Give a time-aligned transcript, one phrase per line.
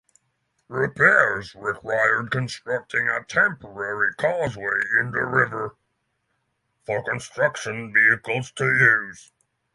[0.67, 5.75] Repairs required constructing a temporary causeway in the river
[6.83, 9.31] for construction vehicles to use.